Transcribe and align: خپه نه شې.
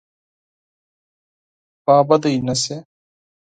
خپه 1.83 2.29
نه 2.45 2.55
شې. 2.61 2.77